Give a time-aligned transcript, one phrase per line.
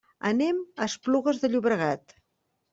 [0.29, 2.19] Anem a Esplugues de Llobregat.